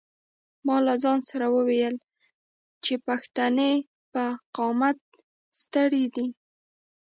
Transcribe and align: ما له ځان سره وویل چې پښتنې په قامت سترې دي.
ما 0.65 0.75
له 0.87 0.95
ځان 1.03 1.19
سره 1.31 1.45
وویل 1.55 1.95
چې 2.83 2.93
پښتنې 3.07 3.71
په 4.11 4.23
قامت 4.57 4.97
سترې 5.61 6.05
دي. 6.15 6.27